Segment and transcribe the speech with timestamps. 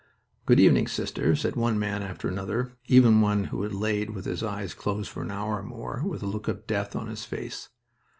[0.47, 4.41] "Good evening, sister!" said one man after another, even one who had laid with his
[4.41, 7.69] eyes closed for an hour or more, with a look of death on his face.